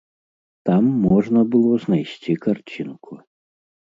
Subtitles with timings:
[0.69, 3.13] Там можна было знайсці карцінку.